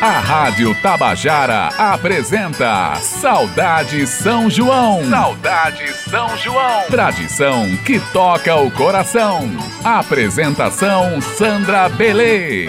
[0.00, 5.04] A Rádio Tabajara apresenta Saudade São João.
[5.10, 6.86] Saudade São João.
[6.88, 9.40] Tradição que toca o coração.
[9.82, 12.68] Apresentação Sandra Belê.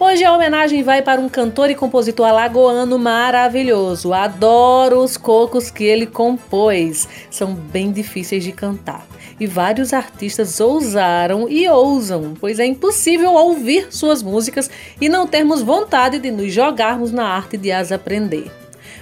[0.00, 4.12] Hoje a homenagem vai para um cantor e compositor alagoano maravilhoso.
[4.12, 7.08] Adoro os cocos que ele compôs.
[7.28, 9.04] São bem difíceis de cantar.
[9.40, 15.62] E vários artistas ousaram e ousam, pois é impossível ouvir suas músicas e não termos
[15.62, 18.50] vontade de nos jogarmos na arte de as aprender.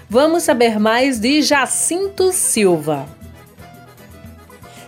[0.08, 3.08] Vamos saber mais de Jacinto Silva.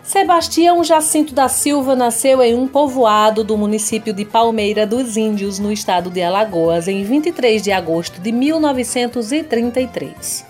[0.09, 5.71] Sebastião Jacinto da Silva nasceu em um povoado do município de Palmeira dos Índios, no
[5.71, 10.48] estado de Alagoas, em 23 de agosto de 1933.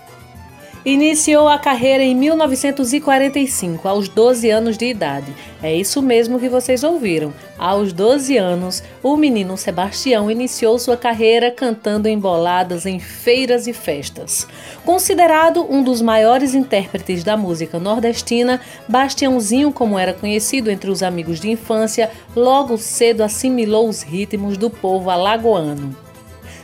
[0.85, 5.35] Iniciou a carreira em 1945, aos 12 anos de idade.
[5.61, 7.33] É isso mesmo que vocês ouviram.
[7.57, 13.73] Aos 12 anos, o menino Sebastião iniciou sua carreira cantando em boladas em feiras e
[13.73, 14.47] festas.
[14.85, 21.41] Considerado um dos maiores intérpretes da música nordestina, Bastiãozinho, como era conhecido entre os amigos
[21.41, 26.08] de infância, logo cedo assimilou os ritmos do povo alagoano.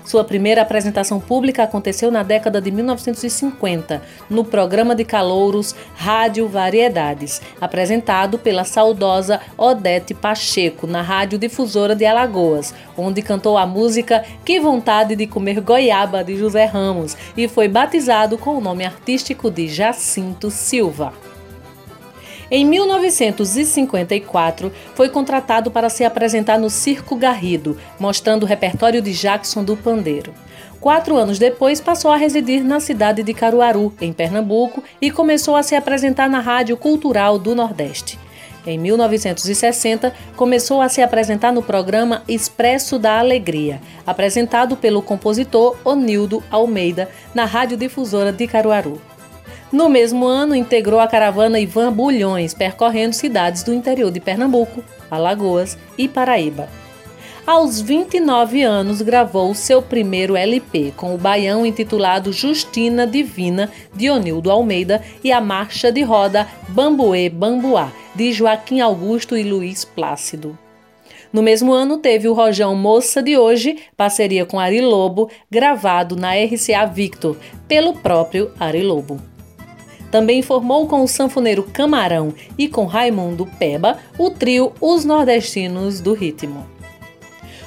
[0.05, 7.41] Sua primeira apresentação pública aconteceu na década de 1950, no programa de calouros Rádio Variedades,
[7.59, 14.59] apresentado pela saudosa Odete Pacheco na Rádio Difusora de Alagoas, onde cantou a música Que
[14.59, 19.67] Vontade de Comer Goiaba de José Ramos e foi batizado com o nome artístico de
[19.67, 21.34] Jacinto Silva.
[22.49, 29.63] Em 1954, foi contratado para se apresentar no Circo Garrido, mostrando o repertório de Jackson
[29.63, 30.31] do Pandeiro.
[30.79, 35.63] Quatro anos depois, passou a residir na cidade de Caruaru, em Pernambuco, e começou a
[35.63, 38.19] se apresentar na Rádio Cultural do Nordeste.
[38.67, 46.43] Em 1960, começou a se apresentar no programa Expresso da Alegria, apresentado pelo compositor Onildo
[46.51, 49.01] Almeida, na Rádio Difusora de Caruaru.
[49.75, 54.81] No mesmo ano, integrou a caravana Ivan Bulhões, percorrendo cidades do interior de Pernambuco,
[55.11, 56.69] Alagoas e Paraíba.
[57.45, 64.49] Aos 29 anos, gravou seu primeiro LP com o baião intitulado Justina Divina, de Onildo
[64.49, 70.57] Almeida, e a marcha de roda Bambuê Bambuá, de Joaquim Augusto e Luiz Plácido.
[71.33, 76.31] No mesmo ano, teve o Rojão Moça de Hoje, parceria com Ari Lobo, gravado na
[76.33, 77.35] RCA Victor,
[77.67, 79.34] pelo próprio Ari Lobo.
[80.15, 86.13] Também formou com o sanfoneiro Camarão e com Raimundo Peba o trio Os Nordestinos do
[86.13, 86.65] Ritmo.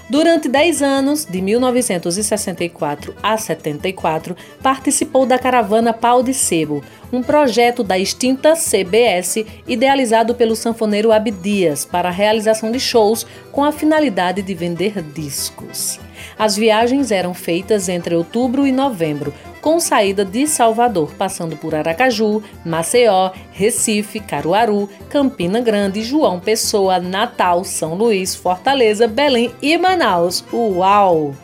[0.08, 7.84] Durante 10 anos, de 1964 a 74, participou da caravana Pau de Sebo, um projeto
[7.84, 14.40] da extinta CBS idealizado pelo sanfoneiro Abdias para a realização de shows com a finalidade
[14.40, 16.00] de vender discos.
[16.38, 22.42] As viagens eram feitas entre outubro e novembro, com saída de Salvador, passando por Aracaju,
[22.64, 30.44] Maceió, Recife, Caruaru, Campina Grande, João Pessoa, Natal, São Luís, Fortaleza, Belém e Manaus.
[30.52, 31.34] Uau!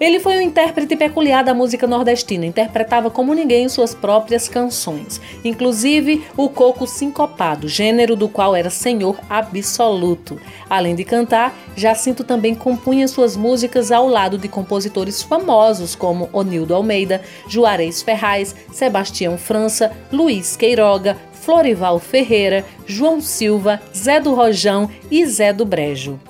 [0.00, 6.24] Ele foi um intérprete peculiar da música nordestina, interpretava como ninguém suas próprias canções, inclusive
[6.36, 10.40] o coco sincopado, gênero do qual era senhor absoluto.
[10.68, 16.74] Além de cantar, Jacinto também compunha suas músicas ao lado de compositores famosos como Onildo
[16.74, 25.24] Almeida, Juarez Ferraz, Sebastião França, Luiz Queiroga, Florival Ferreira, João Silva, Zé do Rojão e
[25.24, 26.20] Zé do Brejo.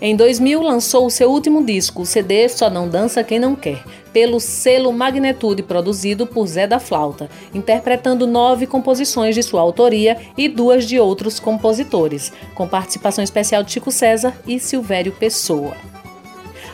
[0.00, 3.82] Em 2000, lançou o seu último disco, o CD Só Não Dança Quem Não Quer,
[4.12, 10.48] pelo selo Magnitude, produzido por Zé da Flauta, interpretando nove composições de sua autoria e
[10.48, 15.93] duas de outros compositores, com participação especial de Chico César e Silvério Pessoa.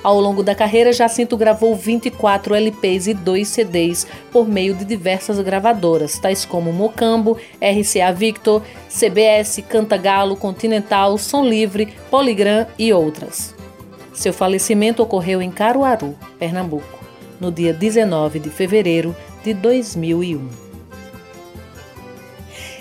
[0.02, 5.38] Ao longo da carreira, Jacinto gravou 24 LPs e 2 CDs por meio de diversas
[5.40, 13.54] gravadoras, tais como Mocambo, RCA Victor, CBS, Cantagalo, Continental, Som Livre, Poligram e outras.
[14.14, 16.98] Seu falecimento ocorreu em Caruaru, Pernambuco,
[17.38, 19.14] no dia 19 de fevereiro
[19.44, 20.48] de 2001.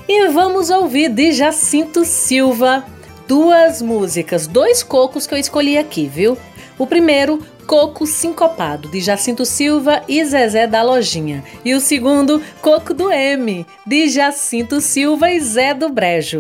[0.08, 2.86] E vamos ouvir de Jacinto Silva
[3.28, 6.36] duas músicas, dois cocos que eu escolhi aqui, viu?
[6.80, 11.44] O primeiro, Coco Sincopado, de Jacinto Silva e Zezé da Lojinha.
[11.66, 16.40] E o segundo, Coco do M, de Jacinto Silva e Zé do Brejo.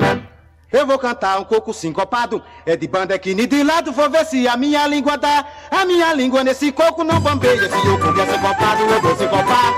[0.71, 2.89] Eu vou cantar um coco sincopado, é de
[3.35, 5.45] ni de lado, vou ver se a minha língua dá.
[5.69, 9.73] A minha língua nesse coco não bambeia, se o coco é sincopado, eu vou sincopar.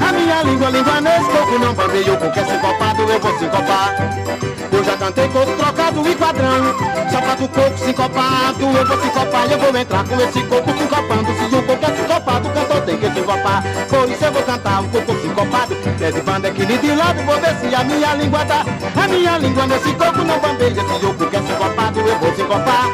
[0.00, 4.53] A minha língua, língua nesse coco não bambeia, o coco é sincopado, eu vou sincopar.
[4.84, 6.74] Já cantei coco trocado e padrão,
[7.10, 11.26] só faço coco sincopado, eu vou sincopar, eu vou entrar com esse coco sincopando.
[11.34, 13.62] Se o coco é sincopado, o cantor tem que sincopar.
[13.88, 17.22] Por isso eu vou cantar um coco sincopado, é de banda que ni de lado,
[17.24, 18.64] vou ver se a minha língua dá.
[19.02, 22.90] A minha língua nesse coco não bambeia, se o coco é sincopado eu vou sincopar.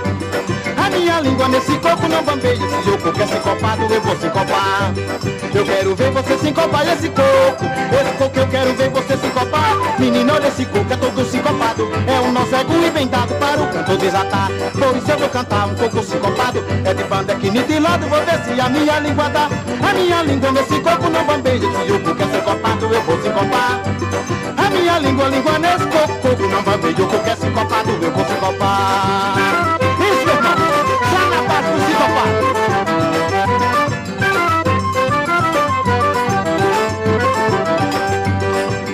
[0.76, 4.92] A minha língua nesse coco não bambeia, se o coco é sincopado eu vou sincopar.
[5.52, 9.76] Eu quero ver você sincopar esse coco, esse coco eu quero ver você sincopar.
[9.98, 11.24] Menino, esse coco é todo
[12.06, 14.48] é um nó cego inventado para o canto desatar.
[14.72, 18.06] Por isso eu vou cantar um coco sincopado, é de banda que ni de lado,
[18.08, 19.48] vou ver se a minha língua dá.
[19.88, 23.80] A minha língua nesse coco não bambeia, se o coco é sincopado eu vou sincopar.
[24.56, 29.34] A minha língua, língua nesse coco não bambeia, o coco é sincopado eu vou sincopar.
[30.00, 30.54] Isso, meu irmão,
[31.10, 32.50] já na paz do sincopado.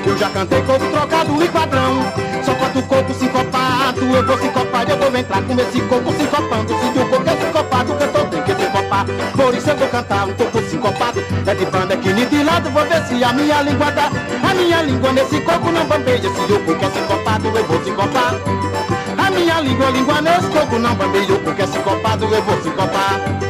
[0.06, 1.15] Eu já cantei coco trocado
[4.14, 7.92] Eu vou sincopar, eu vou entrar com esse coco sincopando Se o coco é sincopado,
[7.92, 9.06] o cantor tem que sincopar
[9.36, 12.70] Por isso eu vou cantar um coco sincopado É de banda que ni de lado,
[12.70, 14.10] vou ver se a minha língua dá.
[14.48, 16.20] A minha língua nesse coco não bambeia.
[16.20, 18.34] Se o coco é sincopado, eu vou sincopar
[19.18, 21.34] a minha língua, língua nesse coco não bambeia.
[21.34, 23.45] O coco é sincopado, eu vou sincopar eu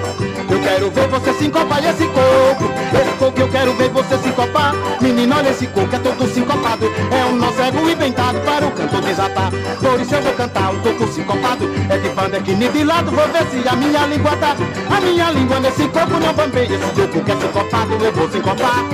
[0.67, 2.65] quero ver você sincopar esse coco.
[2.93, 6.87] Esse coco eu quero ver você sincopar Menino, olha esse coco, é todo sincopado.
[7.11, 9.51] É um nó cego inventado para o canto desatar.
[9.51, 11.71] Por isso eu vou cantar um coco sincopado.
[11.89, 14.57] É de banda que ni de lado, vou ver se a minha língua dá
[14.95, 16.79] A minha língua nesse coco não bambeia.
[16.95, 18.85] Se o coco é sincopado, eu vou sincopar.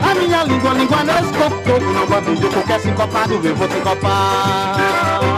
[0.00, 2.46] A minha língua, língua nesse coco, coco não bambeia.
[2.46, 5.33] O coco é sincopado, eu vou sincopar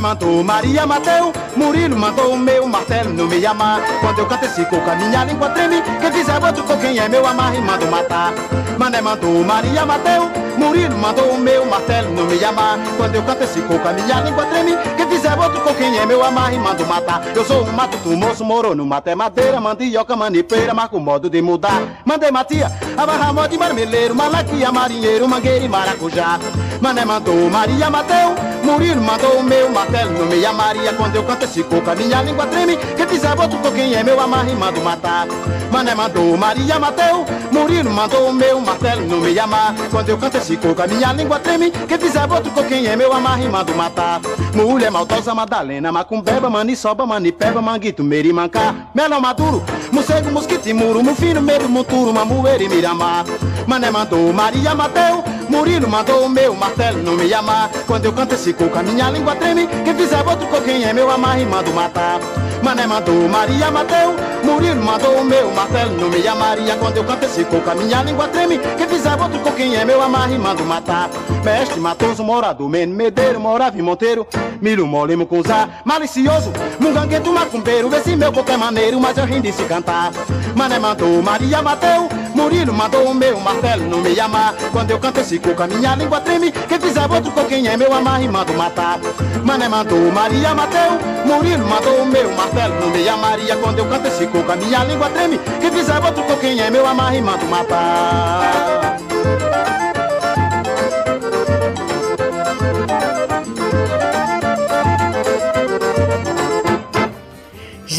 [0.00, 3.82] Mandou, Maria Mateu, Murilo mandou o meu martelo não me amar.
[4.00, 5.82] Quando eu canto esse coco, a minha língua treme.
[6.00, 8.32] Quem fizer outro com quem é meu amar e mando matar.
[8.78, 12.78] Mané mandou, Maria Mateu, Murilo mandou o meu martelo não me amar.
[12.96, 14.72] Quando eu canto esse coco, a minha língua treme.
[14.96, 17.22] Quem fizer outro com quem é meu amar e mando matar.
[17.36, 21.42] Eu sou um matuto moço, moro no mato é madeira, mandioca, manipeira, marco modo de
[21.42, 21.82] mudar.
[22.06, 26.40] Mandei matia, abarra moda de marmeleiro, malaquia, marinheiro, mangueira e maracujá.
[26.80, 28.34] Mané mandou, Maria Mateu,
[28.70, 30.92] Murilo mandou o meu martelo no meia Maria.
[30.92, 32.76] Quando eu canto esse coco a minha língua treme.
[32.76, 35.26] Quem fizer outro quem é meu amar e mando matar
[35.72, 37.26] Mané mandou Maria Mateu.
[37.50, 39.74] Murilo mandou o meu martelo no meia mar.
[39.90, 41.72] Quando eu canto esse coco a minha língua treme.
[41.72, 44.20] Quem fizer outro quem é meu amar e mando matar
[44.54, 51.68] Mulher maldosa Madalena Macumbeba, maniçoba, manipeba, manguito, merimancá Melão maduro, morcego, mosquito muro Mufino, medo,
[51.68, 53.24] monturo, mamueira e miramar.
[53.66, 55.24] Mané mandou Maria Mateu.
[55.48, 57.70] Murilo mandou o meu martelo não me amar.
[57.86, 59.66] Quando eu canto esse coco, a minha língua treme.
[59.66, 62.20] Quem fizer outro coquinho é meu amar e mando matar.
[62.62, 64.14] Mané mandou Maria Mateu,
[64.44, 66.76] Murilo mandou o meu martelo não me amaria.
[66.76, 68.58] Quando eu canto esse coco, a minha língua treme.
[68.76, 71.08] Quem fizer outro coquinho é meu amar e mando matar.
[71.42, 74.26] Mestre Matoso, morador, Mene Medeiro, morava em Monteiro.
[74.60, 77.88] Milho mole, mucunzá, malicioso, mungangueto, macumbeiro.
[77.88, 80.12] Vê se meu coco é maneiro, mas eu rimo de se cantar.
[80.54, 84.54] Mané mandou Maria Mateu, Murilo mandou o meu martelo não me amar.
[84.72, 86.52] Quando eu canto esse coco, a minha língua treme.
[86.52, 88.98] Quem fizer outro coquinho é meu amar e mando matar.
[89.44, 93.56] Mané mandou Maria Mateu, Murilo mandou o meu martelo não me amaria.
[93.56, 95.38] Quando eu canto esse coco, a minha língua treme.
[95.60, 98.96] Quem fizer outro coquinho é meu amar e mando matar.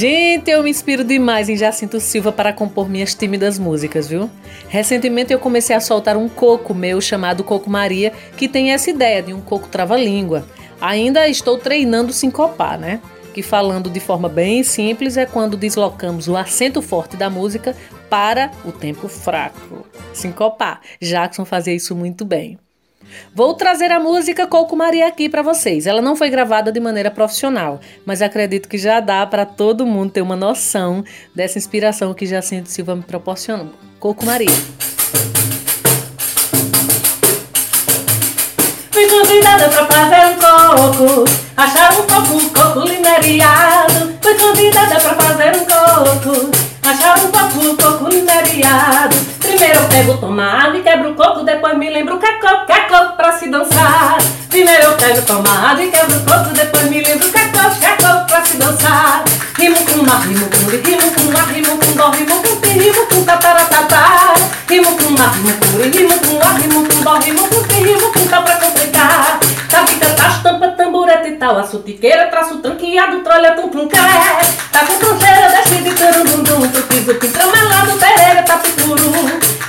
[0.01, 4.31] Gente, eu me inspiro demais em Jacinto Silva para compor minhas tímidas músicas, viu?
[4.67, 9.21] Recentemente eu comecei a soltar um coco meu chamado Coco Maria, que tem essa ideia
[9.21, 10.43] de um coco trava-língua.
[10.81, 12.99] Ainda estou treinando sincopar, né?
[13.31, 17.77] Que falando de forma bem simples é quando deslocamos o acento forte da música
[18.09, 19.85] para o tempo fraco.
[20.15, 20.81] Sincopar.
[20.99, 22.57] Jackson fazia isso muito bem.
[23.33, 25.87] Vou trazer a música Coco Maria aqui para vocês.
[25.87, 30.11] Ela não foi gravada de maneira profissional, mas acredito que já dá para todo mundo
[30.11, 31.03] ter uma noção
[31.35, 33.69] dessa inspiração que Jacinto Silva me proporcionou.
[33.99, 34.49] Coco Maria.
[38.91, 41.25] Fui convidada pra fazer um coco,
[41.55, 44.17] achar um coco, coco lineriado.
[44.21, 46.51] Fui convidada pra fazer um coco,
[46.83, 49.15] achar um coco, coco lineriado.
[49.39, 53.15] Primeiro eu pego, toma água e quebro o coco, depois me lembro é é coco
[53.15, 54.17] pra se dançar.
[54.49, 58.25] Primeiro eu pego, toma água e quebro o coco, depois me lembro é é coco
[58.27, 59.23] pra se dançar.
[59.57, 62.69] Rimo com uma, rimo com ri, rimo com uma, rimo com dó, rimo com pi,
[62.69, 64.33] rimo com tataratatá.
[64.67, 68.11] Rimo com rimo com ri, rimo com uma, rimo com dó, rimo com pi, rimo
[68.11, 69.39] com tá pra complicar.
[69.69, 70.70] Tabica, tacho, tampa, tamboreta e
[71.29, 74.41] tal, a sutiqueira, traço tranqueado, trolha, tum, tum, cá.
[74.71, 79.11] Tá com troncheira, desce de turundum, tu piso, pitramelado, pereira, tapicuru.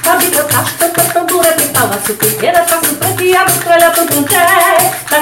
[0.02, 4.76] Tabica, tacho, tampa, tamboreta e tal, a sutiqueira, traço tranqueado, trolha, tum, tum, cá.
[5.08, 5.21] Tá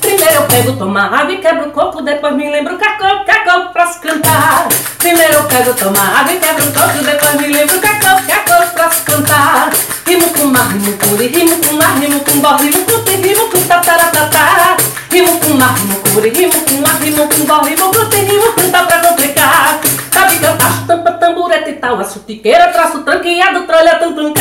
[0.00, 3.86] Primeiro eu pego, toma água e quebro o coco, depois me lembro é coco pra
[3.86, 4.68] se cantar.
[4.98, 8.90] Primeiro eu pego, toma água e quebro o coco, depois me lembro é coco pra
[8.90, 9.70] se cantar.
[10.06, 13.16] Rimo com mar, rimo com ri, rimo com mar, rimo com dó, rimo com ti,
[13.16, 14.76] rimo com tataratatá.
[15.10, 18.16] Rimo com mar, rimo com ri, rimo com mar, rimo com dó, rimo com ti,
[18.16, 19.80] rimo com tá pra complicar.
[21.82, 24.32] Tal, a sutiqueira, traço tranqueado, trolha, tum, tum.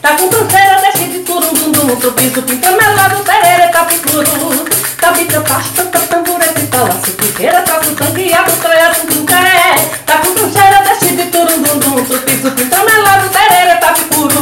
[0.00, 4.64] Tá com tranceira, desce de turum, dum, dum, tropiço, pintamelado, pereira, capicuru.
[5.00, 9.26] Sabe que eu tacho, tampa, tambureta e tal, a sutiqueira, traço tranqueado, trolha, tum, tum.
[10.06, 14.40] Tá com tranceira, desce de turum, dum, dum, tropiço, pintamelado, pereira, capicuru.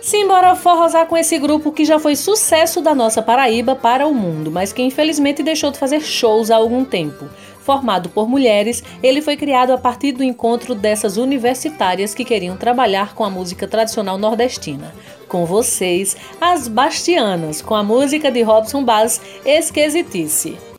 [0.00, 4.50] Simbora forrosar com esse grupo que já foi sucesso da nossa Paraíba para o mundo,
[4.50, 7.28] mas que infelizmente deixou de fazer shows há algum tempo.
[7.62, 13.14] Formado por mulheres, ele foi criado a partir do encontro dessas universitárias que queriam trabalhar
[13.14, 14.92] com a música tradicional nordestina.
[15.28, 20.71] Com vocês, as Bastianas, com a música de Robson Baz, Esquisitice.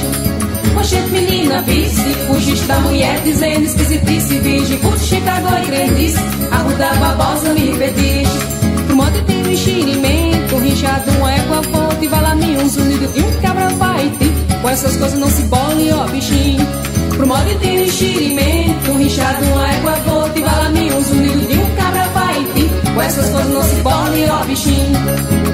[0.00, 0.76] Repetisse.
[0.78, 6.18] Oxente, menina, vice, o da mulher dizendo esquisitice, virgem, com Chicago e crentice,
[6.50, 8.38] arruda babosa me repetisse.
[8.86, 13.68] Pro modo tem um enxerimento, rinchado, um égua, fonte, lá, nenhum zunido e um cabra
[13.70, 14.12] vai
[14.62, 16.66] Com essas coisas não se bole, ó, bichinho.
[17.16, 22.08] Pro modo tem um enxerimento, rinchado, um égua, fonte, lá, nenhum zunido e um cabra
[22.14, 22.44] vai
[22.94, 25.00] Com essas coisas não se bole, ó, bichinho.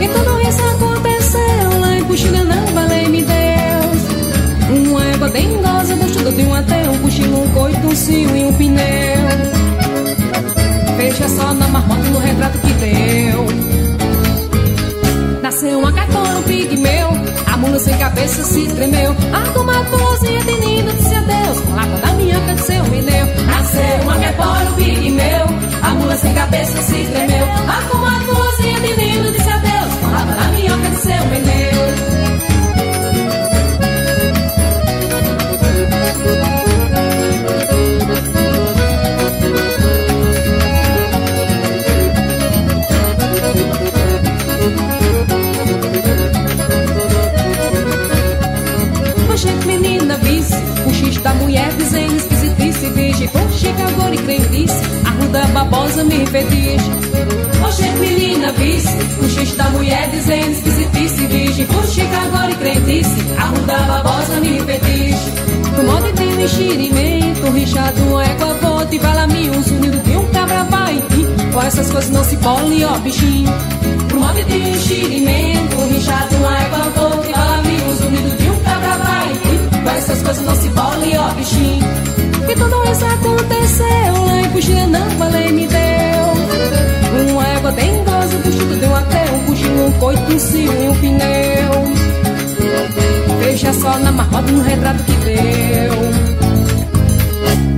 [0.01, 3.46] E tudo isso aconteceu lá em Puxina, não vale me Deus.
[4.77, 8.53] Uma égua dengosa, buchuda de um até um cochilo, um coito, um cio e um
[8.53, 9.57] pneu.
[10.99, 13.47] Veja só na marmota no retrato que deu.
[15.41, 17.09] Nasceu uma caipora, um pigmeu.
[17.47, 19.17] A mula sem cabeça se tremeu.
[19.33, 21.59] A tomadozinha de Nina disse adeus.
[21.75, 23.27] Lata da minhoca de seu pneu.
[23.47, 25.47] Nasceu uma caipora, um pigmeu.
[25.83, 27.36] A mula sem cabeça se tremeu.
[55.57, 56.91] Babosa me fetiche.
[57.67, 63.79] Oxe, menina, vice, o xixi da mulher dizendo esquisitice, virgem, com Chicago e crendice, arruda
[63.89, 65.31] babosa me fetiche.
[65.77, 69.99] No modo de um enxerimento, rinchado é com a bota e vala mil, um sonido
[69.99, 71.03] de um cabra vai.
[71.53, 73.53] Com essas coisas não se pole, ó bichinho.
[74.09, 78.37] Pro modo de um enxerimento, rinchado é com a bota e vala mil, um sonido
[78.37, 79.97] de um cabra vai.
[79.97, 82.16] Essas coisas não se bolem, ó bichinho.
[82.47, 87.33] Que tudo isso aconteceu lá em Puxinha, não falei, me deu.
[87.33, 91.73] Uma égua dengosa, puxado deu até um cochilo, um coito, um cio e um pneu.
[93.41, 96.37] Veja só na marmota no retrato que deu.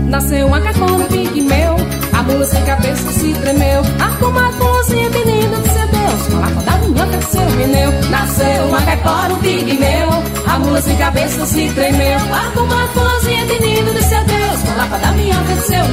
[0.08, 1.76] Nasceu uma cacona, meu,
[2.12, 3.82] A mula sem cabeça se tremeu.
[4.00, 6.44] A comadrezinha menina de seu Deus.
[6.44, 8.10] A da minhoca seu pneu.
[8.10, 12.18] Nasceu uma caipora, um meu, A mula sem cabeça se tremeu.
[12.32, 14.60] A comadrezinha menina de seu Deus.
[14.78, 15.88] A da minhoca de seu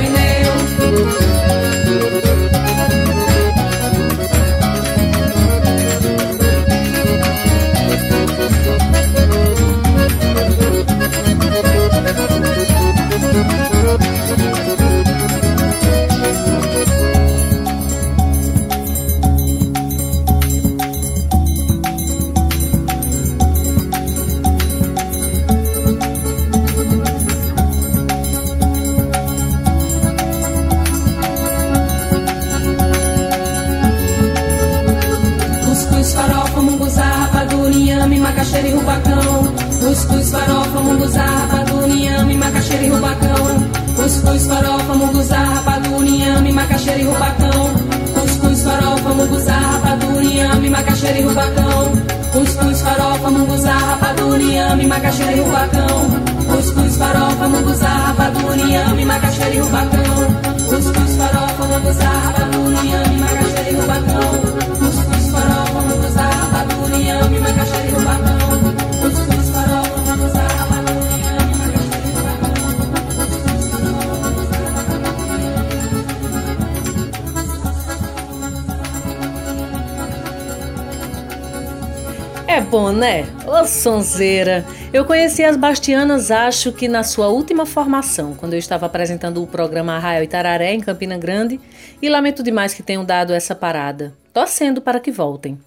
[84.93, 89.47] Eu conheci as Bastianas, acho que na sua última formação, quando eu estava apresentando o
[89.47, 91.59] programa Arraial Itararé, em Campina Grande,
[92.01, 95.59] e lamento demais que tenham dado essa parada, torcendo para que voltem.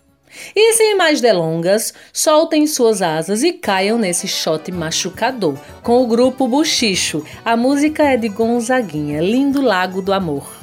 [0.54, 6.48] E sem mais delongas, soltem suas asas e caiam nesse shot machucador, com o grupo
[6.48, 7.24] Buchicho.
[7.44, 10.57] A música é de Gonzaguinha, Lindo Lago do Amor.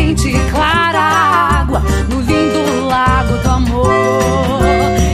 [0.00, 4.62] Maravilhosamente clara água no lindo lago do amor.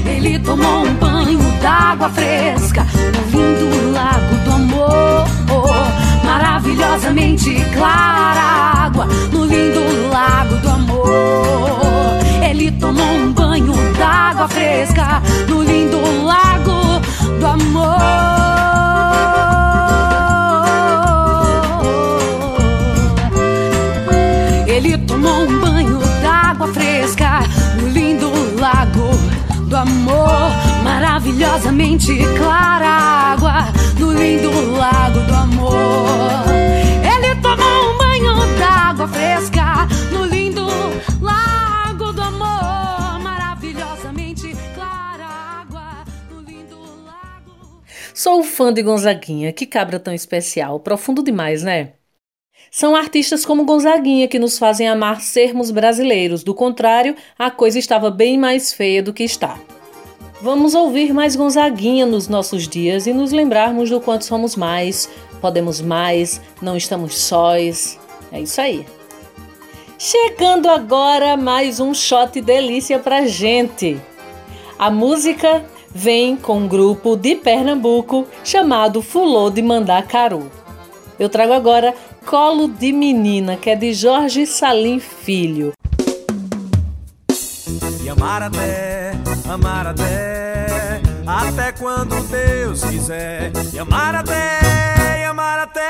[0.07, 5.27] Ele tomou um banho d'água fresca no lindo lago do amor
[6.25, 12.19] maravilhosamente clara água no lindo lago do amor.
[12.49, 17.01] Ele tomou um banho d'água fresca no lindo lago
[17.41, 18.07] do amor.
[25.17, 27.41] Tomou um banho d'água fresca
[27.81, 29.09] no lindo lago
[29.67, 30.51] do amor,
[30.85, 33.65] maravilhosamente clara água
[33.99, 36.45] no lindo lago do amor.
[37.03, 40.67] Ele tomou um banho d'água fresca no lindo
[41.23, 45.25] lago do amor, maravilhosamente clara
[45.63, 46.77] água no lindo
[47.07, 47.83] lago.
[48.13, 51.95] Sou fã de Gonzaguinha, que cabra tão especial, profundo demais, né?
[52.77, 58.11] São artistas como Gonzaguinha que nos fazem amar sermos brasileiros, do contrário, a coisa estava
[58.11, 59.59] bem mais feia do que está.
[60.43, 65.09] Vamos ouvir mais Gonzaguinha nos nossos dias e nos lembrarmos do quanto somos mais,
[65.41, 67.99] podemos mais, não estamos sós.
[68.31, 68.87] É isso aí.
[69.99, 73.99] Chegando agora mais um shot delícia pra gente.
[74.79, 80.66] A música vem com um grupo de Pernambuco chamado Fulô de Mandacaru.
[81.19, 81.95] Eu trago agora
[82.27, 85.73] Colo de Menina, que é de Jorge Salim Filho.
[88.05, 89.13] E amar até,
[89.49, 93.51] amar até, até quando Deus quiser.
[93.73, 95.89] E amar até, e amar até,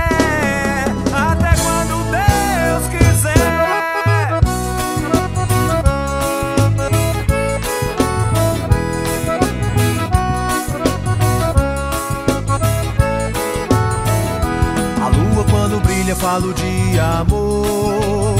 [16.36, 18.36] falo de amor.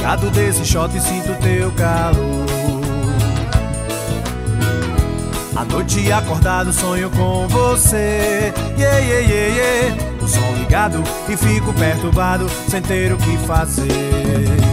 [0.00, 2.46] Gado desse shot sinto teu calor.
[5.56, 8.52] A noite acordado sonho com você.
[8.76, 10.22] Yeah, yeah, yeah, yeah.
[10.22, 14.67] O som ligado e fico perturbado Sem ter o que fazer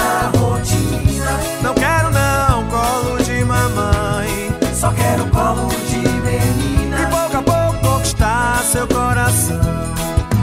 [0.00, 1.40] rotina.
[1.62, 7.02] Não quero não colo de mamãe, só quero colo de menina.
[7.02, 9.60] E pouco a pouco conquistar seu coração.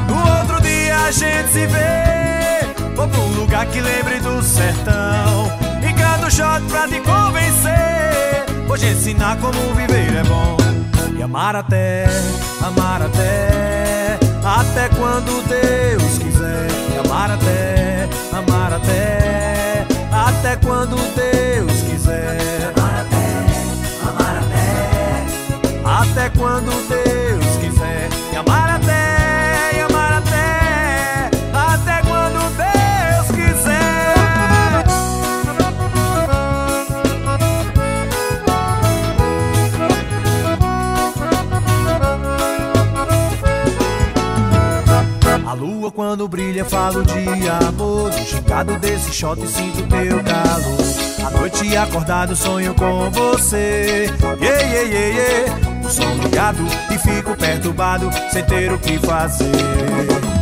[0.07, 5.51] No outro dia a gente se vê, vou pra um lugar que lembre do sertão.
[5.81, 10.57] E canto shot pra te convencer, vou te ensinar como viver é bom.
[11.17, 12.07] E amar até,
[12.63, 16.67] amar até até quando Deus quiser.
[17.05, 22.73] Amar até, amar até, até quando Deus quiser.
[22.75, 28.09] Amar até, amar até, até quando Deus quiser.
[28.39, 28.70] Amar
[45.61, 48.11] lua quando brilha falo de amor.
[48.11, 51.25] Gingado desse shot sinto teu calor.
[51.25, 54.09] À noite acordado sonho com você.
[54.41, 55.85] Yeah, yeah, yeah, yeah.
[55.85, 60.40] O som ligado e fico perturbado Sem ter o que fazer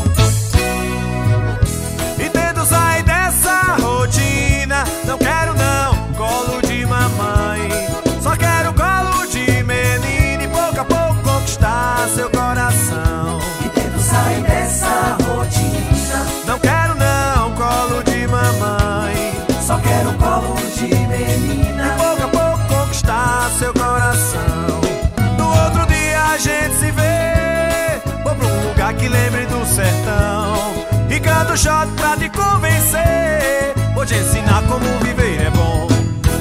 [31.49, 33.73] E canto shot pra te convencer.
[33.95, 35.87] Vou te ensinar como viver é bom.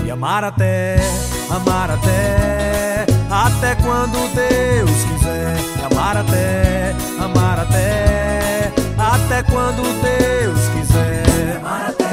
[0.05, 0.99] E amar até,
[1.51, 5.57] amar até Até quando Deus quiser.
[5.79, 11.57] E amar até, amar até Até quando Deus quiser.
[11.57, 12.08] Amar até,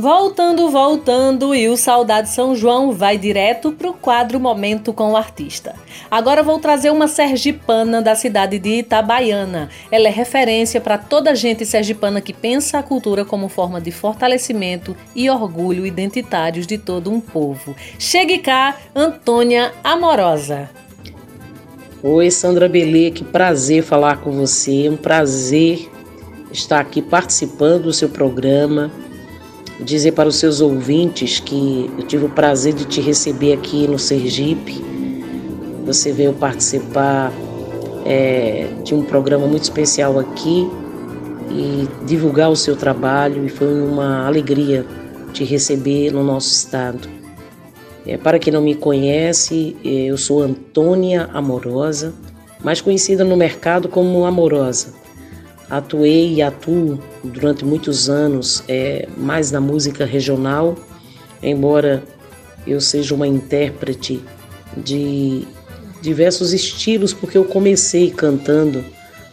[0.00, 5.74] Voltando, voltando, e o Saudade São João vai direto pro quadro Momento com o Artista.
[6.10, 9.68] Agora vou trazer uma sergipana da cidade de Itabaiana.
[9.92, 14.96] Ela é referência para toda gente sergipana que pensa a cultura como forma de fortalecimento
[15.14, 17.76] e orgulho identitários de todo um povo.
[17.98, 20.70] Chegue cá, Antônia Amorosa.
[22.02, 24.88] Oi, Sandra Belê, que prazer falar com você.
[24.88, 25.90] Um prazer
[26.50, 28.90] estar aqui participando do seu programa.
[29.82, 33.98] Dizer para os seus ouvintes que eu tive o prazer de te receber aqui no
[33.98, 34.84] Sergipe.
[35.86, 37.32] Você veio participar
[38.04, 40.68] é, de um programa muito especial aqui
[41.50, 43.46] e divulgar o seu trabalho.
[43.46, 44.84] E foi uma alegria
[45.32, 47.08] te receber no nosso estado.
[48.06, 52.12] É, para quem não me conhece, eu sou Antônia Amorosa,
[52.62, 54.99] mais conhecida no mercado como Amorosa.
[55.70, 60.76] Atuei e atuo durante muitos anos é, mais na música regional,
[61.40, 62.02] embora
[62.66, 64.20] eu seja uma intérprete
[64.76, 65.46] de
[66.02, 68.84] diversos estilos, porque eu comecei cantando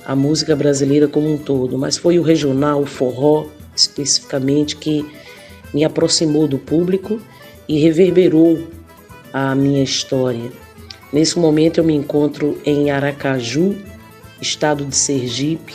[0.06, 5.06] a música brasileira como um todo, mas foi o regional, o forró especificamente, que
[5.74, 7.20] me aproximou do público
[7.68, 8.68] e reverberou
[9.34, 10.52] a minha história.
[11.12, 13.76] Nesse momento eu me encontro em Aracaju,
[14.42, 15.74] estado de Sergipe,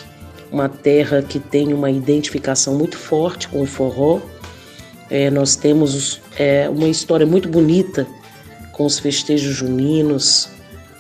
[0.53, 4.21] uma terra que tem uma identificação muito forte com o forró.
[5.09, 8.07] É, nós temos é, uma história muito bonita
[8.73, 10.51] com os festejos juninos.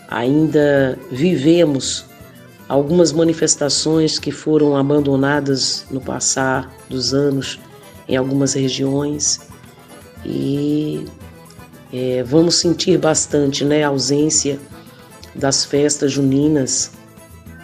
[0.09, 2.07] Ainda vivemos
[2.69, 7.61] algumas manifestações que foram abandonadas no passar dos anos
[8.09, 9.41] em algumas regiões
[10.25, 11.05] e
[11.93, 14.59] é, vamos sentir bastante né, a ausência
[15.35, 16.93] das festas juninas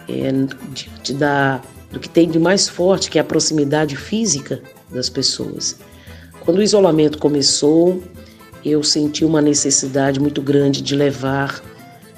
[0.07, 0.31] é,
[0.73, 5.77] diante da, do que tem de mais forte, que é a proximidade física das pessoas.
[6.41, 8.01] Quando o isolamento começou,
[8.63, 11.61] eu senti uma necessidade muito grande de levar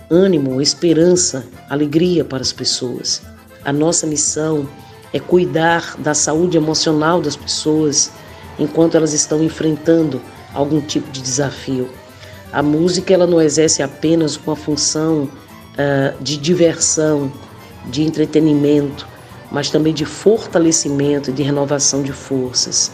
[0.10, 3.22] ânimo, esperança, alegria para as pessoas.
[3.64, 4.68] A nossa missão
[5.14, 8.12] é cuidar da saúde emocional das pessoas
[8.60, 10.22] enquanto elas estão enfrentando
[10.54, 11.90] algum tipo de desafio.
[12.52, 17.32] A música ela não exerce apenas uma função uh, de diversão,
[17.90, 19.08] de entretenimento,
[19.52, 22.92] mas também de fortalecimento e de renovação de forças.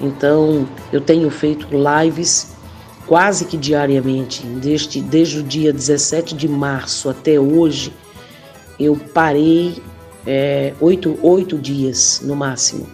[0.00, 2.54] Então, eu tenho feito lives
[3.06, 7.92] quase que diariamente, desde, desde o dia 17 de março até hoje,
[8.80, 9.82] eu parei
[10.26, 12.86] é, oito, oito dias no máximo.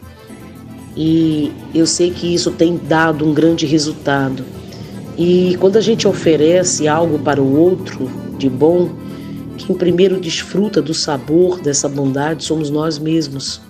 [0.96, 4.44] E eu sei que isso tem dado um grande resultado.
[5.16, 8.90] E quando a gente oferece algo para o outro de bom,
[9.60, 13.60] quem primeiro desfruta do sabor dessa bondade somos nós mesmos.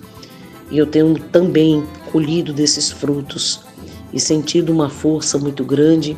[0.69, 3.59] E eu tenho também colhido desses frutos
[4.13, 6.17] e sentido uma força muito grande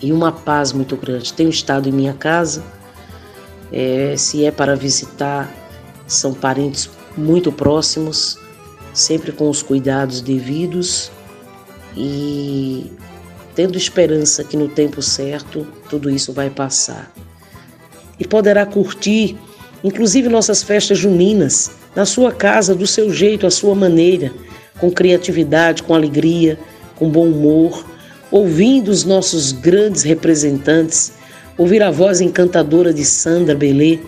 [0.00, 1.32] e uma paz muito grande.
[1.32, 2.62] Tenho estado em minha casa,
[3.72, 5.52] é, se é para visitar,
[6.06, 8.38] são parentes muito próximos,
[8.94, 11.10] sempre com os cuidados devidos
[11.96, 12.92] e
[13.56, 17.12] tendo esperança que no tempo certo tudo isso vai passar.
[18.18, 19.36] E poderá curtir,
[19.82, 24.32] inclusive nossas festas juninas, na sua casa, do seu jeito, à sua maneira,
[24.78, 26.58] com criatividade, com alegria,
[26.96, 27.84] com bom humor,
[28.30, 31.12] ouvindo os nossos grandes representantes,
[31.56, 33.98] ouvir a voz encantadora de Sandra Belê,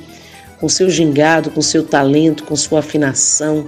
[0.60, 3.66] com seu gingado, com seu talento, com sua afinação,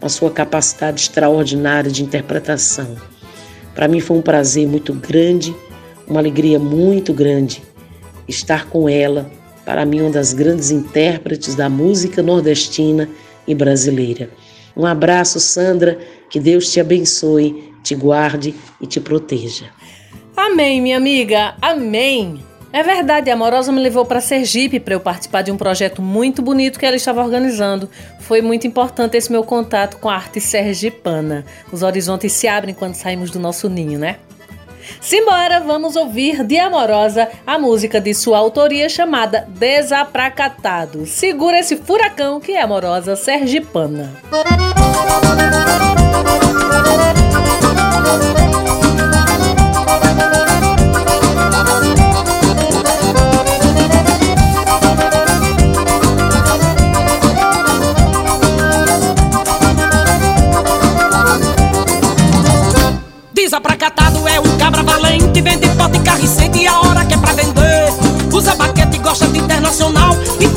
[0.00, 2.96] com a sua capacidade extraordinária de interpretação.
[3.74, 5.54] Para mim foi um prazer muito grande,
[6.08, 7.62] uma alegria muito grande
[8.26, 9.30] estar com ela.
[9.70, 13.08] Para mim, uma das grandes intérpretes da música nordestina
[13.46, 14.28] e brasileira.
[14.76, 15.96] Um abraço, Sandra,
[16.28, 19.66] que Deus te abençoe, te guarde e te proteja.
[20.36, 22.42] Amém, minha amiga, amém.
[22.72, 26.42] É verdade, a Amorosa me levou para Sergipe para eu participar de um projeto muito
[26.42, 27.88] bonito que ela estava organizando.
[28.18, 31.44] Foi muito importante esse meu contato com a arte sergipana.
[31.70, 34.16] Os horizontes se abrem quando saímos do nosso ninho, né?
[35.00, 41.06] Simbora, vamos ouvir de Amorosa a música de sua autoria chamada Desapracatado.
[41.06, 44.12] Segura esse furacão que é Amorosa Sergipana.
[48.00, 48.39] Música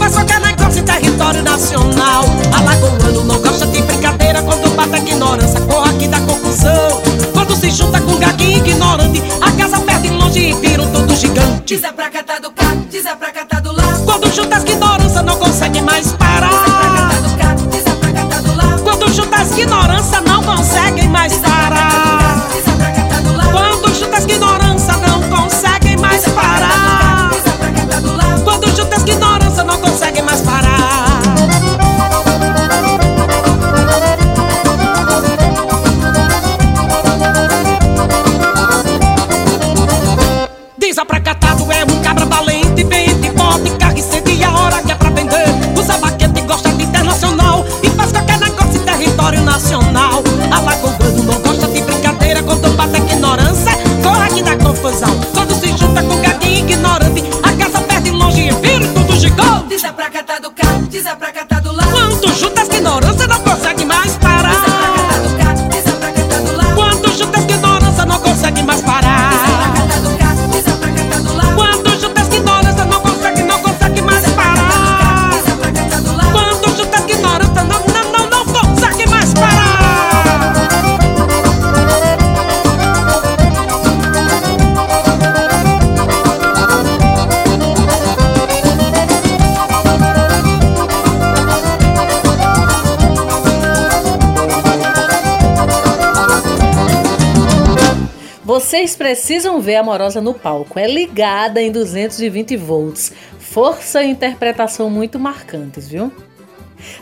[0.04, 2.26] faz qualquer negócio em território nacional.
[2.52, 7.02] Alagoano não gosta de brincadeira, quando bate a ignorância, corre aqui da confusão.
[7.32, 11.76] Quando se junta com gaguinho ignorante, a casa perde longe e viram tudo gigante.
[11.76, 13.84] Desaprakatado cá, desaprakatado lá.
[14.06, 16.12] Quando junta as ignorância, não consegue mais
[41.06, 41.53] pra catar.
[98.84, 100.78] Vocês precisam ver a Amorosa no palco.
[100.78, 103.14] É ligada em 220 volts.
[103.40, 106.12] Força e interpretação muito marcantes, viu?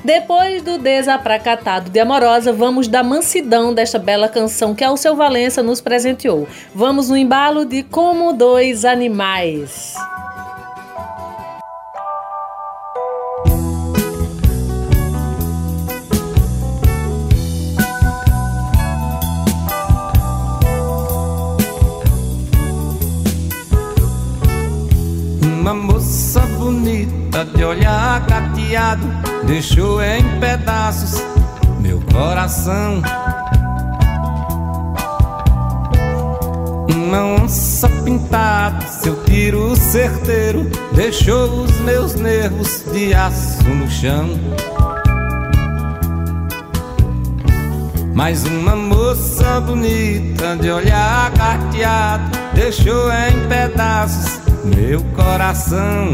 [0.06, 5.82] Depois do desapracatado de Amorosa, vamos da mansidão desta bela canção que Alceu Valença nos
[5.82, 6.48] presenteou.
[6.76, 9.96] Vamos no embalo de Como Dois Animais.
[27.56, 29.08] De olhar cateado
[29.46, 31.24] deixou em pedaços
[31.80, 33.02] meu coração.
[36.94, 44.30] Uma onça pintada, seu tiro certeiro deixou os meus nervos de aço no chão.
[48.14, 56.14] Mais uma moça bonita de olhar carteado deixou em pedaços meu coração.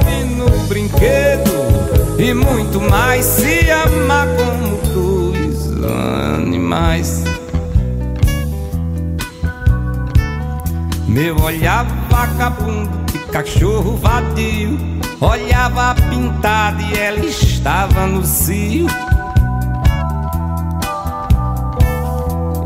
[0.71, 1.51] brinquedo
[2.17, 5.69] e muito mais se amar como dois
[6.37, 7.25] animais.
[11.09, 14.79] Meu olhar vagabundo de cachorro vadio
[15.19, 18.87] Olhava pintada e ela estava no cio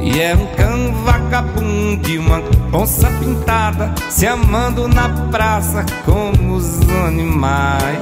[0.05, 2.39] E é um cão vagabundo e uma
[2.71, 7.97] onça pintada Se amando na praça como os animais.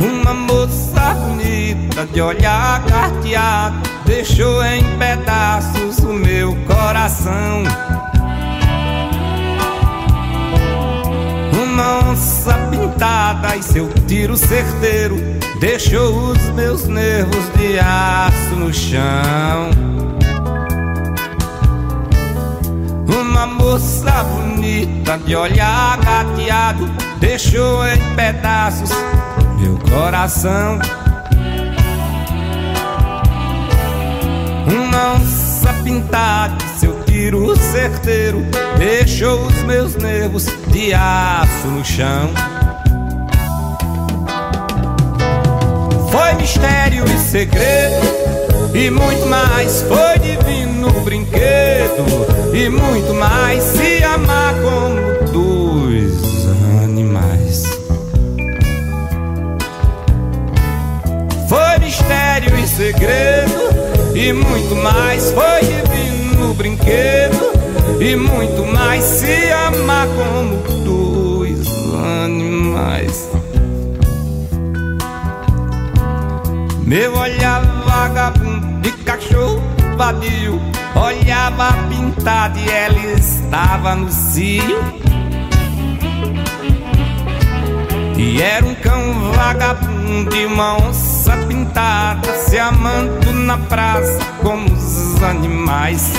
[0.00, 7.62] Uma moça bonita de olhar carteado Deixou em pedaços o meu coração
[13.28, 15.16] pintada e seu tiro certeiro
[15.60, 19.70] Deixou os meus nervos de aço no chão
[23.06, 26.88] Uma moça bonita de olhar gateado
[27.20, 28.90] Deixou em pedaços
[29.58, 30.78] meu coração.
[34.70, 38.44] Uma onça pintada, seu tiro certeiro,
[38.78, 42.30] deixou os meus nervos de aço no chão.
[46.18, 49.82] Foi mistério e segredo, e muito mais.
[49.82, 52.04] Foi divino brinquedo,
[52.52, 53.62] e muito mais.
[53.62, 56.12] Se amar como dois
[56.82, 57.62] animais.
[61.48, 67.52] Foi mistério e segredo E muito mais Foi divino brinquedo
[67.98, 73.28] E muito mais Se amar como dois animais
[76.88, 79.62] Meu olhar vagabundo de cachorro
[79.98, 80.58] vadio
[80.96, 84.82] Olhava pintado e ela estava no cio.
[88.16, 95.22] E era um cão vagabundo e uma onça pintada Se amando na praça como os
[95.22, 96.14] animais.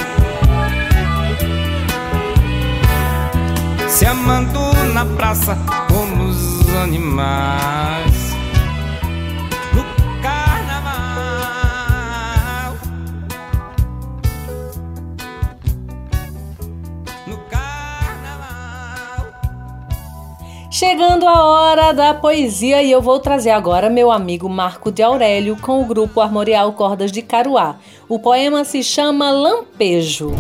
[3.87, 4.59] Se amando
[4.93, 5.57] na praça
[5.87, 7.98] como os animais
[20.79, 25.57] Chegando a hora da poesia e eu vou trazer agora meu amigo Marco de Aurélio
[25.57, 27.75] com o grupo Armorial Cordas de Caruá.
[28.07, 30.31] O poema se chama Lampejo.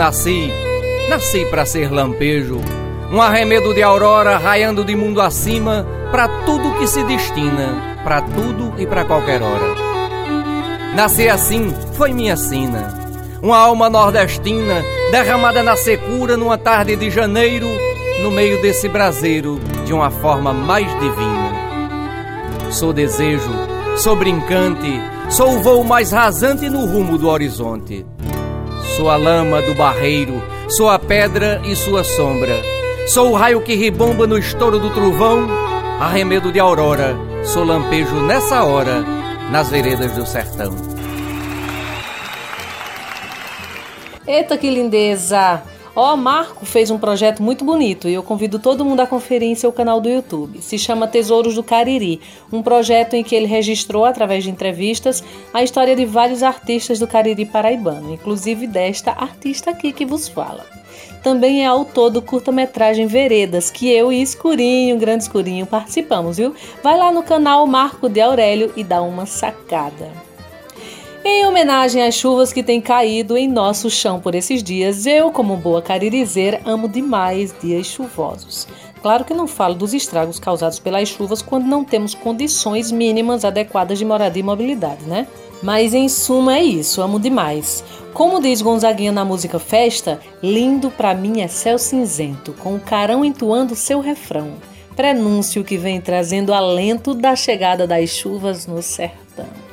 [0.00, 0.50] Nasci,
[1.10, 2.58] nasci para ser lampejo,
[3.12, 8.72] um arremedo de aurora raiando de mundo acima para tudo que se destina, para tudo
[8.78, 9.74] e para qualquer hora.
[10.96, 12.94] Nascer assim foi minha sina,
[13.42, 17.68] uma alma nordestina derramada na secura numa tarde de janeiro,
[18.22, 22.70] no meio desse braseiro de uma forma mais divina.
[22.70, 23.52] Sou desejo,
[23.98, 24.98] sou brincante,
[25.28, 28.06] sou o voo mais rasante no rumo do horizonte.
[28.96, 32.60] Sou a lama do barreiro, sou a pedra e sua sombra.
[33.06, 35.48] Sou o raio que ribomba no estouro do trovão,
[36.00, 39.00] arremedo de aurora, sou lampejo nessa hora,
[39.50, 40.74] nas veredas do sertão.
[44.26, 45.62] Eita que lindeza!
[45.94, 49.54] Ó, Marco fez um projeto muito bonito e eu convido todo mundo a conferir em
[49.54, 50.62] seu canal do YouTube.
[50.62, 52.20] Se chama Tesouros do Cariri,
[52.52, 55.22] um projeto em que ele registrou, através de entrevistas,
[55.52, 60.64] a história de vários artistas do Cariri paraibano, inclusive desta artista aqui que vos fala.
[61.22, 66.54] Também é autor do curta-metragem Veredas, que eu e Escurinho, Grande Escurinho, participamos, viu?
[66.82, 70.29] Vai lá no canal Marco de Aurélio e dá uma sacada.
[71.22, 75.54] Em homenagem às chuvas que têm caído em nosso chão por esses dias, eu, como
[75.54, 78.66] boa caririzeira, amo demais dias chuvosos.
[79.02, 83.98] Claro que não falo dos estragos causados pelas chuvas quando não temos condições mínimas adequadas
[83.98, 85.26] de moradia e mobilidade, né?
[85.62, 87.84] Mas em suma é isso, amo demais.
[88.14, 93.22] Como diz Gonzaguinha na música Festa, lindo pra mim é céu cinzento, com o carão
[93.22, 94.54] entoando seu refrão.
[94.96, 99.69] Prenúncio que vem trazendo alento da chegada das chuvas no sertão.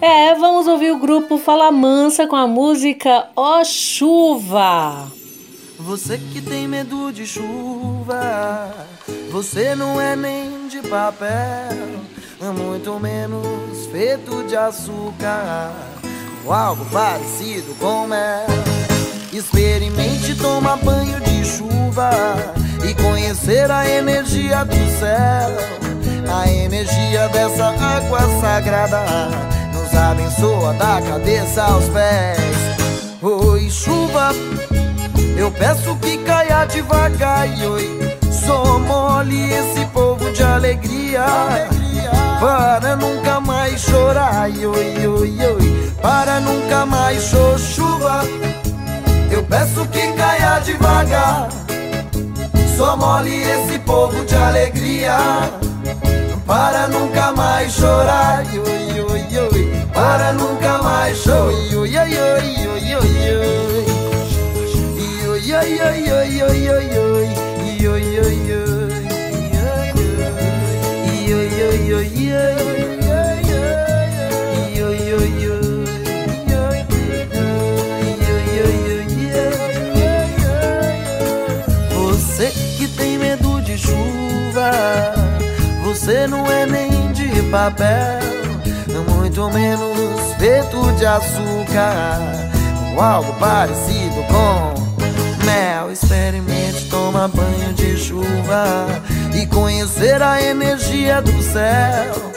[0.00, 5.10] É, vamos ouvir o grupo Fala Mansa com a música Ó oh Chuva.
[5.78, 8.74] Você que tem medo de chuva,
[9.30, 11.76] você não é nem de papel,
[12.54, 15.72] muito menos feito de açúcar,
[16.44, 18.46] ou algo parecido com mel.
[19.32, 22.10] Experimente tomar banho de chuva
[22.88, 29.56] e conhecer a energia do céu, a energia dessa água sagrada
[29.96, 33.20] abençoa da cabeça aos pés.
[33.22, 34.32] Oi, chuva
[35.36, 37.46] eu peço que caia devagar.
[37.46, 41.24] Oi Só mole esse povo de alegria,
[42.40, 44.48] Para nunca mais chorar.
[44.48, 48.22] Oi, oi, oi Para nunca mais chorar chuva
[49.30, 51.48] Eu peço que caia devagar.
[52.76, 55.16] Só mole esse povo de alegria.
[56.46, 58.44] Para nunca mais chorar
[59.96, 63.36] Para nunca mais oi, oi, oi, oi, oi
[65.36, 67.40] oi, oi, oi, oi, oi, oi, oi, oi,
[67.88, 68.54] oi, oi,
[71.94, 72.16] oi,
[81.94, 84.70] Você que tem medo de chuva,
[85.82, 88.35] você não é nem de papel,
[89.50, 92.20] menos feito de açúcar,
[92.94, 95.90] ou algo parecido com mel.
[95.92, 98.86] Experimente tomar banho de chuva
[99.34, 102.32] e conhecer a energia do céu.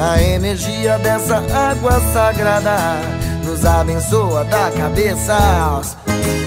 [0.00, 2.76] A energia dessa água sagrada
[3.44, 5.96] nos abençoa da cabeça aos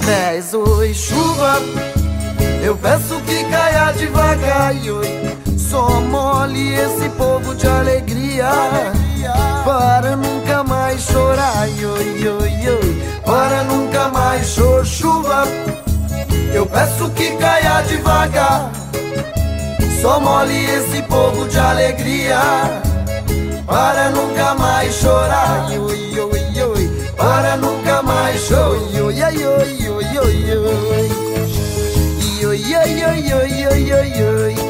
[0.05, 0.53] pés.
[0.53, 1.61] Oi, chuva,
[2.63, 4.73] eu peço que caia devagar.
[4.73, 8.49] Oi, só mole esse povo de alegria.
[9.67, 15.43] Para nunca mais chorar, oi, oi, oi, para nunca mais chorar chuva.
[16.53, 18.71] Eu peço que caia devagar
[20.01, 22.39] Só mole esse povo de alegria
[23.65, 29.89] Para nunca mais chorar oi, oi, oi, Para nunca mais chorar oi, oi, oi, oi,
[29.89, 31.27] oi, oi, oi.
[32.47, 34.66] Oi, oi, oi, oi, oi,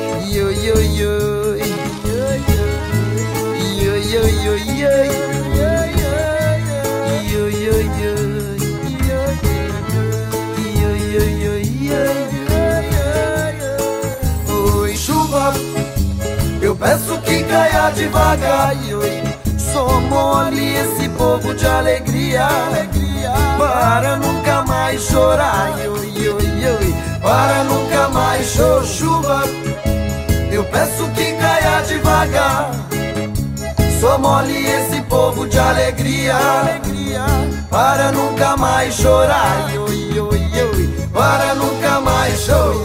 [14.49, 15.53] Oi, chuva,
[16.61, 18.73] eu peço que caia devagar.
[19.57, 22.47] Só mole esse povo de alegria,
[23.57, 25.73] para nunca mais chorar.
[27.21, 28.85] Para nunca mais chorar.
[28.85, 29.43] Chuva,
[30.49, 32.76] eu peço que caia devagar.
[33.99, 36.35] Só mole esse povo de alegria,
[37.69, 39.71] para nunca mais chorar.
[41.11, 42.77] Para nunca mais chorar.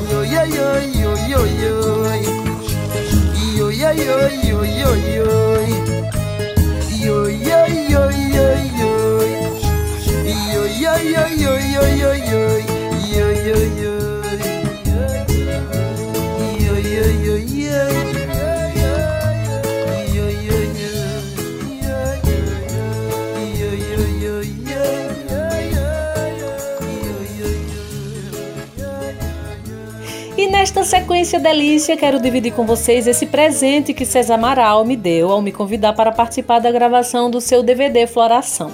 [30.82, 35.40] Nesta sequência delícia, quero dividir com vocês esse presente que César Amaral me deu ao
[35.40, 38.72] me convidar para participar da gravação do seu DVD Floração.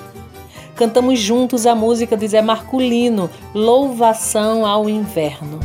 [0.75, 5.61] Cantamos juntos a música de Zé Marculino, Louvação ao Inverno.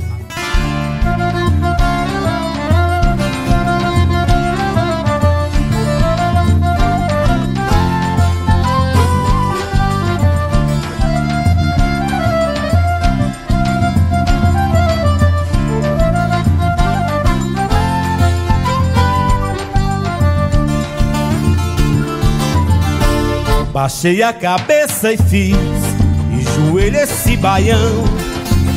[23.74, 28.04] Baixei a cabeça e fiz E joelho esse baião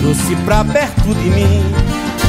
[0.01, 1.63] Trouxe pra perto de mim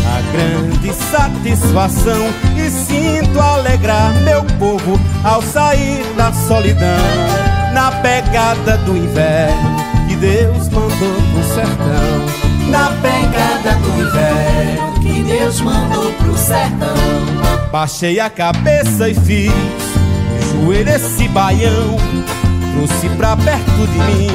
[0.05, 8.97] A grande satisfação E sinto alegrar meu povo Ao sair da solidão na pegada do
[8.97, 9.76] inverno
[10.07, 12.72] que Deus mandou pro sertão.
[12.72, 17.70] Na pegada do inverno que Deus mandou pro sertão.
[17.72, 19.51] Baixei a cabeça e fiz
[20.51, 21.97] joelho esse baião,
[22.78, 24.30] trouxe pra perto de mim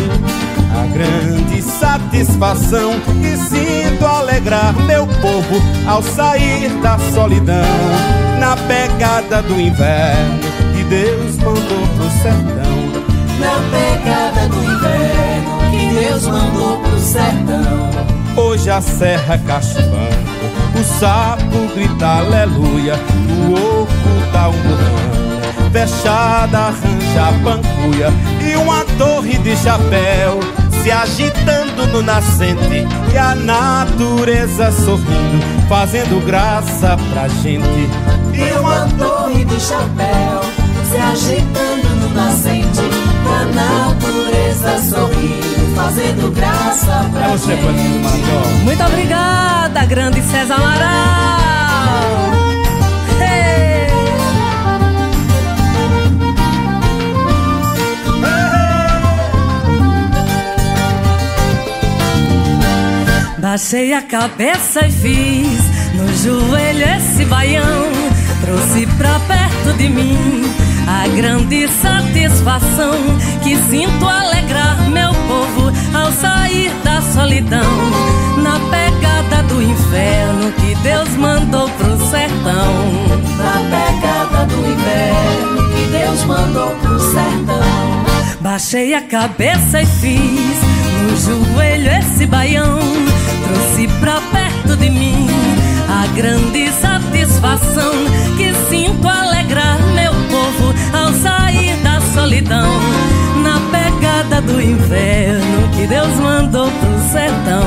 [0.75, 7.55] a grande satisfação que sinto alegrar meu povo ao sair da solidão
[8.41, 10.41] na pegada do inverno
[10.75, 12.73] que Deus mandou pro sertão.
[13.39, 18.45] Na pegada do inverno que Deus mandou pro sertão.
[18.45, 22.95] Hoje a serra cachumbando, o sapo grita aleluia,
[23.29, 25.22] o oco dá um burrão,
[25.73, 28.13] fechada arranja pancuia
[28.47, 30.39] e uma torre de chapéu
[30.83, 37.89] se agitando no nascente e a natureza sorrindo, fazendo graça pra gente.
[38.35, 40.41] E uma torre de chapéu
[40.91, 48.65] se agitando no nascente e a natureza sorrindo, fazendo graça pra é você, gente.
[48.65, 51.42] Muito obrigada, grande César Amaral.
[63.53, 65.61] Baixei a cabeça e fiz
[65.93, 67.93] no joelho esse baião.
[68.41, 70.43] Trouxe pra perto de mim
[70.89, 72.95] a grande satisfação
[73.43, 77.61] que sinto alegrar meu povo ao sair da solidão.
[78.43, 82.73] Na pegada do inferno que Deus mandou pro sertão.
[83.37, 86.92] Na pegada do inferno que Deus mandou pro.
[88.63, 90.61] Baixei a cabeça e fiz
[91.03, 92.79] no joelho esse baião
[93.45, 95.27] trouxe pra perto de mim
[95.89, 97.93] a grande satisfação
[98.37, 102.73] que sinto alegrar meu povo ao sair da solidão
[103.43, 107.67] na pegada do inverno que Deus mandou pro sertão.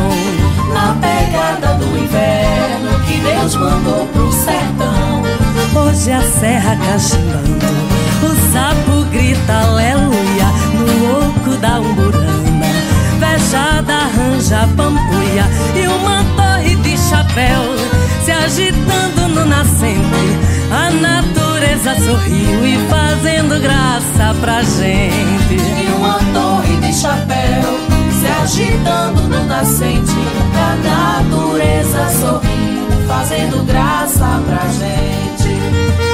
[0.73, 5.25] Na pegada do inverno que Deus mandou pro sertão.
[5.75, 7.65] Hoje a serra cachimbando,
[8.23, 10.74] o sapo grita aleluia
[11.15, 12.65] no oco da umburana,
[13.19, 15.45] fechada arranja pampuia
[15.75, 17.63] e uma torre de chapéu
[18.23, 20.55] se agitando no nascente.
[20.71, 25.55] A natureza sorriu e fazendo graça pra gente.
[25.55, 27.79] E uma torre de chapéu
[28.19, 30.11] se agitando no nascente.
[30.55, 36.04] A natureza sorriu, fazendo graça pra gente.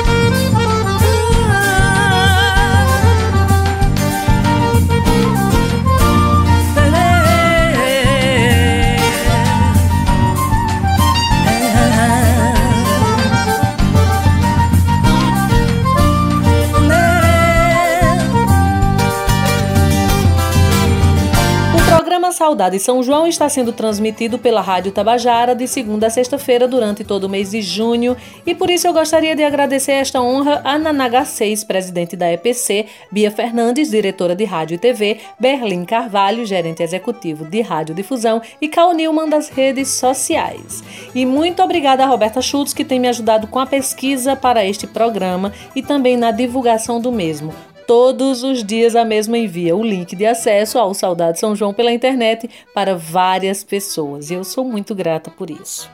[22.29, 27.23] Saudade São João está sendo transmitido pela Rádio Tabajara de segunda a sexta-feira durante todo
[27.23, 31.23] o mês de junho e por isso eu gostaria de agradecer esta honra a Nanaga
[31.23, 37.45] 6, presidente da EPC, Bia Fernandes, diretora de Rádio e TV, Berlim Carvalho, gerente executivo
[37.45, 40.83] de Rádio Difusão e Cal Newman das redes sociais.
[41.15, 44.85] E muito obrigada a Roberta Schultz que tem me ajudado com a pesquisa para este
[44.85, 47.70] programa e também na divulgação do mesmo.
[47.91, 51.91] Todos os dias a mesma envia o link de acesso ao Saudade São João pela
[51.91, 55.91] internet para várias pessoas e eu sou muito grata por isso.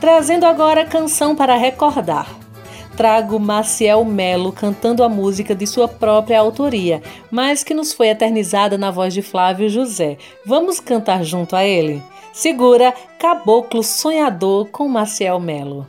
[0.00, 2.34] Trazendo agora a canção para recordar.
[2.96, 8.78] Trago Maciel Melo cantando a música de sua própria autoria, mas que nos foi eternizada
[8.78, 10.16] na voz de Flávio José.
[10.46, 12.02] Vamos cantar junto a ele?
[12.32, 15.86] Segura Caboclo Sonhador com Maciel Melo.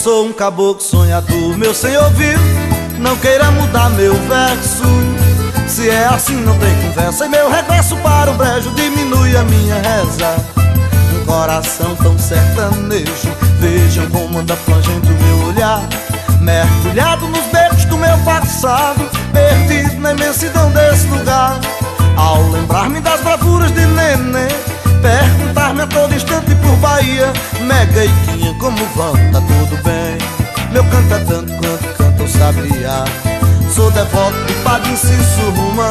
[0.00, 2.38] Sou um caboclo sonhador, meu senhor viu,
[2.98, 4.84] não queira mudar meu verso.
[5.68, 9.74] Se é assim não tem conversa, e meu regresso para o brejo diminui a minha
[9.74, 10.36] reza.
[11.14, 15.82] Um coração tão sertanejo, vejam como anda plangendo meu olhar.
[16.40, 21.60] Mergulhado nos becos do meu passado, perdido na imensidão desse lugar.
[22.16, 24.48] Ao lembrar-me das bravuras de neném
[25.70, 27.32] Perguntar-me a todo instante por Bahia.
[27.60, 29.12] Mega e Quinha, como vão?
[29.32, 30.18] Tá tudo bem?
[30.72, 33.04] Meu canto é tanto quanto canta o sabiá.
[33.74, 35.90] Sou devoto do Padre Inciso Romão.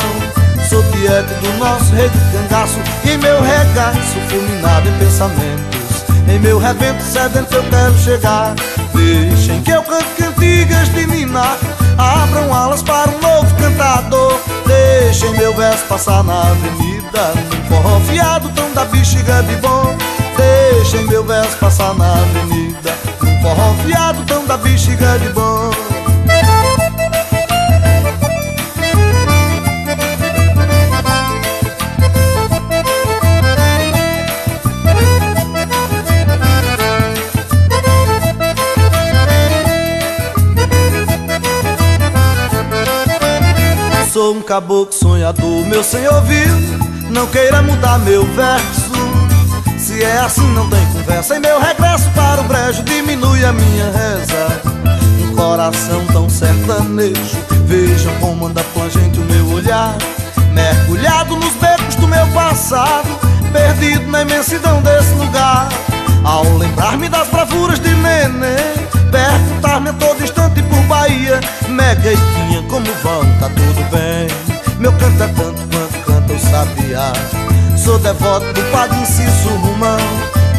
[0.68, 2.80] Sou tiete do nosso rei de cangaço.
[3.06, 6.06] E meu regaço fulminado em pensamentos.
[6.28, 8.56] Em meu revento sedento eu quero chegar.
[8.94, 11.58] Deixem que eu cante cantigas de Nina
[11.98, 14.39] Abram alas para um novo cantador
[15.10, 19.98] Deixem meu verso passar na avenida Num forró fiado tão da bexiga de bom.
[20.38, 25.89] Deixem meu verso passar na avenida Num forró fiado tão da bexiga de bom
[44.20, 46.54] sou um caboclo sonhador, meu senhor viu
[47.10, 48.92] Não queira mudar meu verso.
[49.78, 51.38] Se é assim não tem conversa.
[51.38, 54.62] Em meu regresso para o brejo diminui a minha reza.
[55.24, 59.96] Um coração tão sertanejo Vejam como anda plangente o meu olhar.
[60.52, 63.08] Mergulhado nos becos do meu passado
[63.54, 65.70] Perdido na imensidão desse lugar.
[66.26, 71.40] Ao lembrar-me das bravuras de neném Perguntar-me a todo instante por Bahia.
[71.68, 74.28] Mega e como vão, tá tudo bem.
[74.80, 77.12] Meu canto é tanto quanto canta o sabiá
[77.78, 79.98] Sou devoto do padre Inciso Romão.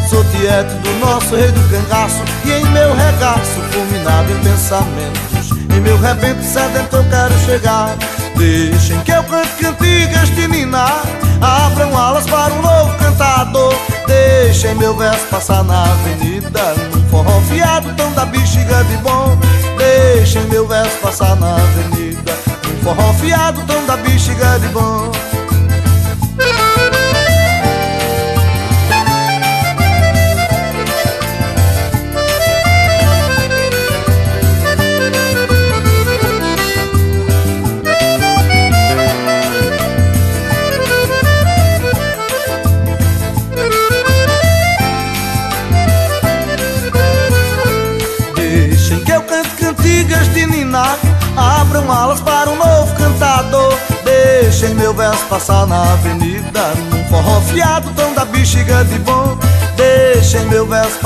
[0.09, 2.21] Sou tieto do nosso rei do cangaço.
[2.45, 5.51] E em meu regaço, fulminado em pensamentos.
[5.75, 7.95] Em meu rebento sedento eu quero chegar.
[8.35, 11.03] Deixem que eu cante cantigas de ninar
[11.41, 13.75] Abram alas para um novo cantador
[14.11, 19.37] Deixem meu verso passar na avenida Num forró fiado tão da bexiga de bom.
[19.77, 22.33] Deixem meu verso passar na avenida
[22.67, 25.30] Num forró fiado tão da bexiga de bom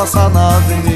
[0.06, 0.95] meu verso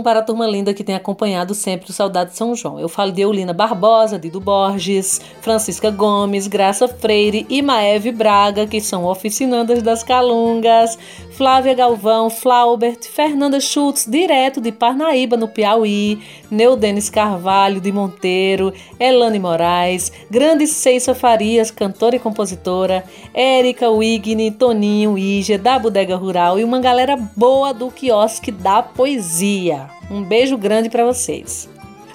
[0.00, 2.80] beijão para a turma linda que tem acompanhado sempre o Saudade São João.
[2.80, 8.80] Eu falo de Eulina Barbosa, Dido Borges, Francisca Gomes, Graça Freire e Maeve Braga, que
[8.80, 10.98] são oficinandas das Calungas,
[11.32, 16.20] Flávia Galvão, Flaubert, Fernanda Schultz, direto de Parnaíba, no Piauí,
[16.50, 25.16] Neudenis Carvalho de Monteiro, Elane Moraes, Grande Ceissa Farias, cantora e compositora, Érica Wigny, Toninho,
[25.16, 29.89] Ígia, da Bodega Rural e uma galera boa do quiosque da poesia.
[30.10, 31.68] Um beijo grande para vocês.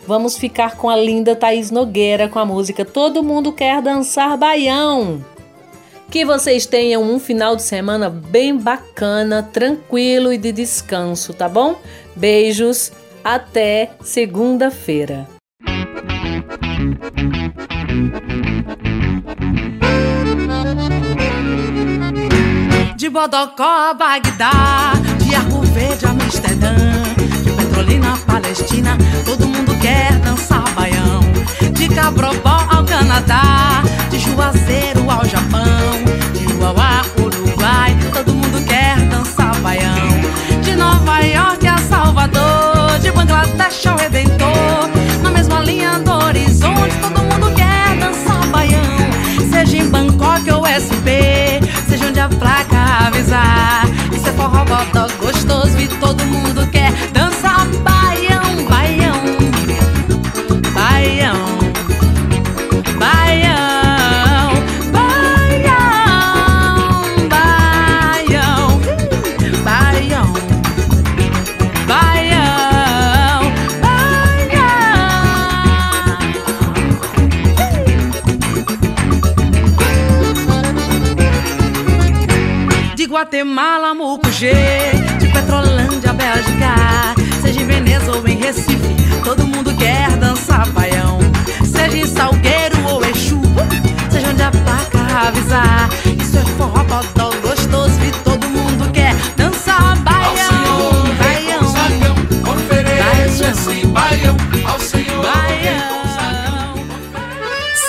[0.06, 5.24] Vamos ficar com a linda Thaís Nogueira com a música Todo Mundo Quer Dançar Baião.
[6.12, 11.76] Que vocês tenham um final de semana bem bacana, tranquilo e de descanso, tá bom?
[12.16, 12.92] Beijos,
[13.24, 15.28] até segunda-feira.
[22.96, 26.76] De Bodocó a Bagdá de Arco Verde a Amsterdã,
[28.56, 31.20] Palestina, todo mundo quer dançar baião.
[31.74, 35.92] De Cabrobó ao Canadá, de Juazeiro ao Japão,
[36.34, 40.08] de Uauá, Uruguai, todo mundo quer dançar baião.
[40.64, 44.90] De Nova York a Salvador, de Bangladesh ao Redentor,
[45.22, 49.50] na mesma linha do horizonte, todo mundo quer dançar baião.
[49.52, 53.86] Seja em Bangkok ou SP, seja onde a placa avisar
[54.36, 56.65] forró bodó gostoso e todo mundo
[83.36, 84.54] Guatemala, Mucugê,
[85.20, 91.20] de Petrolândia, Bélgica, seja em Veneza ou em Recife, todo mundo quer dançar baião.
[91.66, 93.42] Seja em Salgueiro ou Exu,
[94.10, 96.86] seja onde a placa avisar, isso é forró,